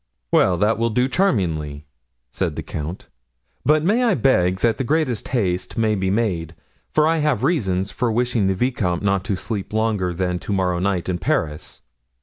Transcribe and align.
"Well, 0.31 0.57
that 0.57 0.79
will 0.79 0.89
do 0.89 1.07
charmingly," 1.07 1.85
said 2.31 2.55
the 2.55 2.63
count; 2.63 3.07
"but 3.63 3.83
may 3.83 4.03
I 4.03 4.15
beg 4.15 4.61
that 4.61 4.79
the 4.79 4.83
greatest 4.83 5.27
haste 5.27 5.77
may 5.77 5.93
be 5.93 6.09
made, 6.09 6.55
for 6.91 7.07
I 7.07 7.17
have 7.17 7.43
reasons 7.43 7.91
for 7.91 8.11
wishing 8.11 8.47
the 8.47 8.55
vicomte 8.55 9.03
not 9.03 9.23
to 9.25 9.35
sleep 9.35 9.71
longer 9.73 10.11
than 10.11 10.39
to 10.39 10.51
morrow 10.51 10.79
night 10.79 11.07
in 11.07 11.19
Paris!" 11.19 11.83